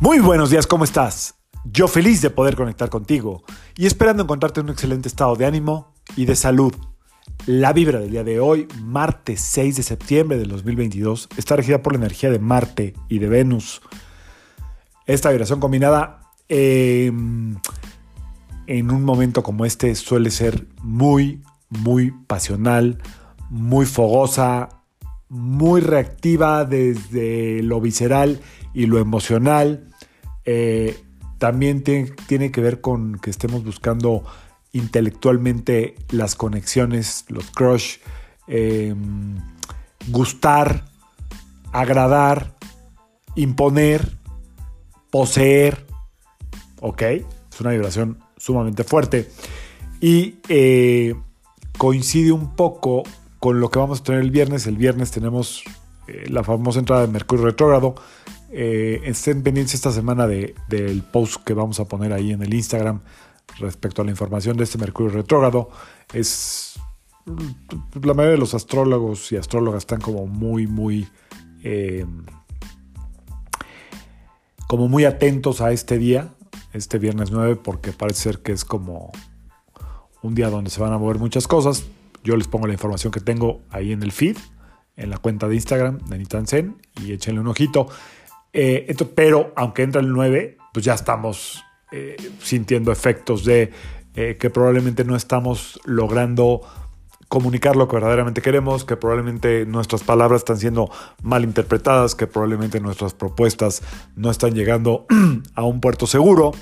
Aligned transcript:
Muy 0.00 0.18
buenos 0.18 0.48
días, 0.48 0.66
¿cómo 0.66 0.84
estás? 0.84 1.34
Yo 1.62 1.86
feliz 1.86 2.22
de 2.22 2.30
poder 2.30 2.56
conectar 2.56 2.88
contigo 2.88 3.42
y 3.76 3.84
esperando 3.84 4.22
encontrarte 4.22 4.60
en 4.60 4.64
un 4.64 4.72
excelente 4.72 5.08
estado 5.08 5.36
de 5.36 5.44
ánimo 5.44 5.92
y 6.16 6.24
de 6.24 6.36
salud. 6.36 6.74
La 7.44 7.74
vibra 7.74 8.00
del 8.00 8.10
día 8.10 8.24
de 8.24 8.40
hoy, 8.40 8.66
martes 8.82 9.42
6 9.42 9.76
de 9.76 9.82
septiembre 9.82 10.38
del 10.38 10.48
2022, 10.48 11.28
está 11.36 11.54
regida 11.54 11.82
por 11.82 11.92
la 11.92 11.98
energía 11.98 12.30
de 12.30 12.38
Marte 12.38 12.94
y 13.10 13.18
de 13.18 13.28
Venus. 13.28 13.82
Esta 15.04 15.28
vibración 15.28 15.60
combinada 15.60 16.22
eh, 16.48 17.12
en 18.66 18.90
un 18.90 19.04
momento 19.04 19.42
como 19.42 19.66
este 19.66 19.94
suele 19.96 20.30
ser 20.30 20.66
muy, 20.82 21.42
muy 21.68 22.10
pasional, 22.26 23.02
muy 23.50 23.84
fogosa, 23.84 24.80
muy 25.28 25.82
reactiva 25.82 26.64
desde 26.64 27.62
lo 27.62 27.82
visceral 27.82 28.40
y 28.72 28.86
lo 28.86 28.98
emocional. 28.98 29.86
Eh, 30.44 30.98
también 31.38 31.82
tiene, 31.82 32.50
que 32.50 32.60
ver 32.60 32.80
con 32.80 33.18
que 33.18 33.30
estemos 33.30 33.64
buscando 33.64 34.24
intelectualmente 34.72 35.96
las 36.10 36.34
conexiones, 36.34 37.24
los 37.28 37.50
crush, 37.50 37.96
em, 38.46 39.36
gustar, 40.08 40.84
agradar, 41.72 42.54
imponer, 43.36 44.16
poseer. 45.10 45.86
¿Ok? 46.80 47.02
Es 47.02 47.60
una 47.60 47.70
vibración 47.70 48.18
sumamente 48.36 48.84
fuerte. 48.84 49.30
Y 50.00 50.36
eh, 50.48 51.14
coincide 51.78 52.32
un 52.32 52.54
poco 52.54 53.02
con 53.38 53.60
lo 53.60 53.70
que 53.70 53.78
vamos 53.78 54.00
a 54.00 54.04
tener 54.04 54.20
el 54.20 54.30
viernes. 54.30 54.66
El 54.66 54.76
viernes 54.76 55.10
tenemos 55.10 55.64
eh, 56.06 56.26
la 56.28 56.44
famosa 56.44 56.78
entrada 56.78 57.02
de 57.02 57.12
Mercurio 57.12 57.46
retrógrado. 57.46 57.94
Eh, 58.52 59.00
estén 59.04 59.42
pendientes 59.42 59.74
esta 59.74 59.92
semana 59.92 60.26
del 60.26 61.02
post 61.12 61.44
que 61.44 61.54
vamos 61.54 61.78
a 61.78 61.86
poner 61.86 62.12
ahí 62.12 62.32
en 62.32 62.42
el 62.42 62.52
Instagram 62.52 63.00
respecto 63.58 64.02
a 64.02 64.04
la 64.04 64.10
información 64.10 64.56
de 64.56 64.64
este 64.64 64.78
Mercurio 64.78 65.12
retrógrado. 65.12 65.70
Es 66.12 66.74
la 67.26 68.14
mayoría 68.14 68.32
de 68.32 68.38
los 68.38 68.54
astrólogos 68.54 69.30
y 69.32 69.36
astrólogas 69.36 69.82
están 69.82 70.00
como 70.00 70.26
muy, 70.26 70.66
muy 70.66 71.08
eh, 71.62 72.06
como 74.66 74.88
muy 74.88 75.04
atentos 75.04 75.60
a 75.60 75.72
este 75.72 75.98
día, 75.98 76.32
este 76.72 76.98
viernes 76.98 77.32
9, 77.32 77.56
porque 77.56 77.92
parece 77.92 78.22
ser 78.22 78.38
que 78.38 78.52
es 78.52 78.64
como 78.64 79.10
un 80.22 80.34
día 80.34 80.48
donde 80.48 80.70
se 80.70 80.80
van 80.80 80.92
a 80.92 80.98
mover 80.98 81.18
muchas 81.18 81.48
cosas. 81.48 81.84
Yo 82.22 82.36
les 82.36 82.46
pongo 82.46 82.66
la 82.66 82.72
información 82.72 83.12
que 83.12 83.20
tengo 83.20 83.62
ahí 83.70 83.92
en 83.92 84.02
el 84.02 84.12
feed, 84.12 84.36
en 84.96 85.10
la 85.10 85.18
cuenta 85.18 85.48
de 85.48 85.56
Instagram 85.56 85.98
de 86.08 86.18
Nitansen, 86.18 86.76
y 87.02 87.12
échenle 87.12 87.40
un 87.40 87.48
ojito. 87.48 87.88
Eh, 88.52 88.94
pero 89.14 89.52
aunque 89.56 89.82
entra 89.82 90.00
el 90.00 90.12
9, 90.12 90.58
pues 90.72 90.84
ya 90.84 90.94
estamos 90.94 91.64
eh, 91.92 92.16
sintiendo 92.40 92.92
efectos 92.92 93.44
de 93.44 93.70
eh, 94.14 94.36
que 94.38 94.50
probablemente 94.50 95.04
no 95.04 95.16
estamos 95.16 95.80
logrando 95.84 96.62
comunicar 97.28 97.76
lo 97.76 97.86
que 97.86 97.94
verdaderamente 97.94 98.42
queremos, 98.42 98.84
que 98.84 98.96
probablemente 98.96 99.64
nuestras 99.66 100.02
palabras 100.02 100.40
están 100.40 100.58
siendo 100.58 100.90
mal 101.22 101.44
interpretadas, 101.44 102.16
que 102.16 102.26
probablemente 102.26 102.80
nuestras 102.80 103.14
propuestas 103.14 103.82
no 104.16 104.30
están 104.32 104.54
llegando 104.54 105.06
a 105.54 105.62
un 105.62 105.80
puerto 105.80 106.08
seguro. 106.08 106.52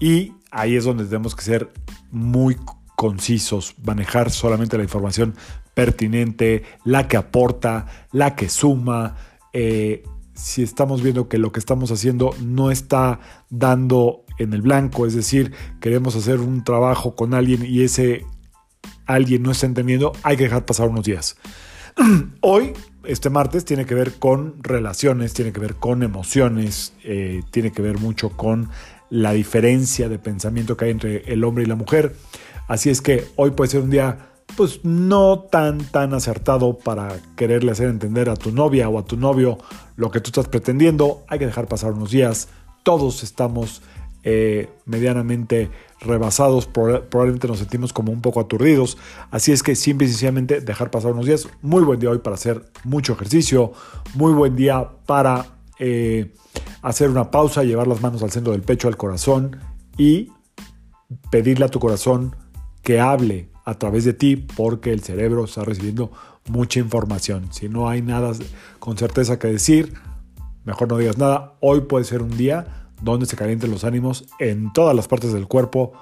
Y 0.00 0.34
ahí 0.50 0.76
es 0.76 0.84
donde 0.84 1.04
tenemos 1.04 1.34
que 1.34 1.42
ser 1.42 1.70
muy 2.10 2.58
concisos, 2.96 3.74
manejar 3.82 4.30
solamente 4.30 4.76
la 4.76 4.84
información 4.84 5.34
pertinente, 5.72 6.64
la 6.84 7.08
que 7.08 7.16
aporta, 7.16 7.86
la 8.12 8.36
que 8.36 8.50
suma, 8.50 9.16
si 10.34 10.62
estamos 10.62 11.02
viendo 11.02 11.28
que 11.28 11.38
lo 11.38 11.52
que 11.52 11.60
estamos 11.60 11.90
haciendo 11.90 12.34
no 12.42 12.70
está 12.70 13.20
dando 13.50 14.24
en 14.38 14.52
el 14.52 14.62
blanco, 14.62 15.06
es 15.06 15.14
decir, 15.14 15.52
queremos 15.80 16.16
hacer 16.16 16.40
un 16.40 16.64
trabajo 16.64 17.14
con 17.14 17.34
alguien 17.34 17.64
y 17.64 17.82
ese 17.82 18.24
alguien 19.06 19.42
no 19.42 19.50
está 19.50 19.66
entendiendo, 19.66 20.12
hay 20.22 20.36
que 20.36 20.44
dejar 20.44 20.64
pasar 20.66 20.88
unos 20.88 21.04
días. 21.04 21.36
Hoy, 22.40 22.72
este 23.04 23.30
martes, 23.30 23.64
tiene 23.64 23.86
que 23.86 23.94
ver 23.94 24.14
con 24.14 24.62
relaciones, 24.62 25.34
tiene 25.34 25.52
que 25.52 25.60
ver 25.60 25.74
con 25.76 26.02
emociones, 26.02 26.94
eh, 27.04 27.42
tiene 27.50 27.70
que 27.70 27.82
ver 27.82 27.98
mucho 27.98 28.30
con 28.30 28.70
la 29.10 29.32
diferencia 29.32 30.08
de 30.08 30.18
pensamiento 30.18 30.76
que 30.76 30.86
hay 30.86 30.90
entre 30.90 31.32
el 31.32 31.44
hombre 31.44 31.64
y 31.64 31.66
la 31.66 31.76
mujer. 31.76 32.16
Así 32.66 32.90
es 32.90 33.00
que 33.00 33.26
hoy 33.36 33.52
puede 33.52 33.70
ser 33.70 33.82
un 33.82 33.90
día 33.90 34.33
pues 34.56 34.84
no 34.84 35.40
tan 35.50 35.78
tan 35.78 36.14
acertado 36.14 36.78
para 36.78 37.16
quererle 37.36 37.72
hacer 37.72 37.88
entender 37.88 38.28
a 38.28 38.36
tu 38.36 38.52
novia 38.52 38.88
o 38.88 38.98
a 38.98 39.04
tu 39.04 39.16
novio 39.16 39.58
lo 39.96 40.10
que 40.10 40.20
tú 40.20 40.28
estás 40.28 40.48
pretendiendo. 40.48 41.24
Hay 41.28 41.38
que 41.38 41.46
dejar 41.46 41.68
pasar 41.68 41.92
unos 41.92 42.10
días. 42.10 42.48
Todos 42.82 43.22
estamos 43.22 43.82
eh, 44.22 44.70
medianamente 44.86 45.70
rebasados, 46.00 46.66
probablemente 46.66 47.46
nos 47.46 47.58
sentimos 47.58 47.92
como 47.92 48.12
un 48.12 48.20
poco 48.20 48.40
aturdidos. 48.40 48.98
Así 49.30 49.52
es 49.52 49.62
que 49.62 49.74
simple 49.74 50.06
y 50.06 50.10
sencillamente 50.10 50.60
dejar 50.60 50.90
pasar 50.90 51.12
unos 51.12 51.26
días. 51.26 51.48
Muy 51.62 51.82
buen 51.82 52.00
día 52.00 52.10
hoy 52.10 52.18
para 52.18 52.34
hacer 52.34 52.64
mucho 52.84 53.12
ejercicio. 53.14 53.72
Muy 54.14 54.32
buen 54.32 54.56
día 54.56 54.88
para 55.06 55.46
eh, 55.78 56.32
hacer 56.82 57.10
una 57.10 57.30
pausa, 57.30 57.64
llevar 57.64 57.86
las 57.86 58.00
manos 58.00 58.22
al 58.22 58.30
centro 58.30 58.52
del 58.52 58.62
pecho, 58.62 58.88
al 58.88 58.96
corazón 58.96 59.58
y 59.96 60.30
pedirle 61.30 61.66
a 61.66 61.68
tu 61.68 61.78
corazón 61.78 62.34
que 62.82 63.00
hable 63.00 63.53
a 63.64 63.74
través 63.74 64.04
de 64.04 64.12
ti 64.12 64.36
porque 64.36 64.92
el 64.92 65.00
cerebro 65.00 65.44
está 65.44 65.64
recibiendo 65.64 66.12
mucha 66.48 66.80
información. 66.80 67.48
Si 67.50 67.68
no 67.68 67.88
hay 67.88 68.02
nada 68.02 68.32
con 68.78 68.96
certeza 68.98 69.38
que 69.38 69.48
decir, 69.48 69.94
mejor 70.64 70.88
no 70.88 70.98
digas 70.98 71.18
nada. 71.18 71.54
Hoy 71.60 71.82
puede 71.82 72.04
ser 72.04 72.22
un 72.22 72.36
día 72.36 72.90
donde 73.00 73.26
se 73.26 73.36
calienten 73.36 73.70
los 73.70 73.84
ánimos 73.84 74.26
en 74.38 74.72
todas 74.72 74.94
las 74.94 75.08
partes 75.08 75.32
del 75.32 75.46
cuerpo. 75.46 75.92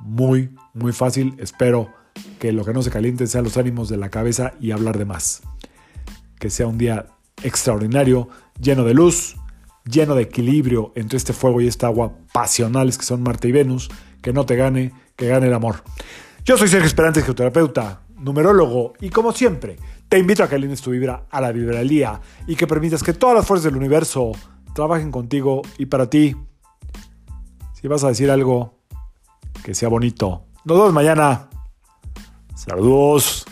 Muy, 0.00 0.54
muy 0.74 0.92
fácil. 0.92 1.34
Espero 1.38 1.90
que 2.38 2.52
lo 2.52 2.64
que 2.64 2.72
no 2.72 2.82
se 2.82 2.90
caliente 2.90 3.26
sean 3.26 3.44
los 3.44 3.56
ánimos 3.56 3.88
de 3.88 3.96
la 3.96 4.10
cabeza 4.10 4.54
y 4.60 4.70
hablar 4.70 4.98
de 4.98 5.04
más. 5.04 5.42
Que 6.38 6.50
sea 6.50 6.66
un 6.66 6.78
día 6.78 7.06
extraordinario, 7.42 8.28
lleno 8.60 8.84
de 8.84 8.94
luz, 8.94 9.36
lleno 9.84 10.14
de 10.14 10.22
equilibrio 10.22 10.92
entre 10.96 11.16
este 11.16 11.32
fuego 11.32 11.60
y 11.60 11.66
esta 11.66 11.86
agua 11.86 12.12
pasionales 12.32 12.98
que 12.98 13.04
son 13.04 13.22
Marte 13.22 13.48
y 13.48 13.52
Venus. 13.52 13.90
Que 14.22 14.32
no 14.32 14.44
te 14.44 14.56
gane, 14.56 14.92
que 15.14 15.28
gane 15.28 15.46
el 15.46 15.54
amor. 15.54 15.82
Yo 16.46 16.56
soy 16.56 16.68
Sergio 16.68 16.86
Esperante, 16.86 17.22
geoterapeuta, 17.22 18.02
numerólogo, 18.20 18.92
y 19.00 19.10
como 19.10 19.32
siempre, 19.32 19.74
te 20.08 20.16
invito 20.16 20.44
a 20.44 20.48
que 20.48 20.54
alines 20.54 20.80
tu 20.80 20.92
vibra 20.92 21.26
a 21.28 21.40
la 21.40 21.50
vibralía 21.50 22.20
y 22.46 22.54
que 22.54 22.68
permitas 22.68 23.02
que 23.02 23.12
todas 23.12 23.34
las 23.34 23.44
fuerzas 23.44 23.64
del 23.64 23.76
universo 23.76 24.30
trabajen 24.72 25.10
contigo 25.10 25.62
y 25.76 25.86
para 25.86 26.08
ti. 26.08 26.36
Si 27.72 27.88
vas 27.88 28.04
a 28.04 28.08
decir 28.10 28.30
algo, 28.30 28.78
que 29.64 29.74
sea 29.74 29.88
bonito. 29.88 30.44
Nos 30.64 30.78
vemos 30.78 30.92
mañana. 30.92 31.50
Saludos. 32.54 33.44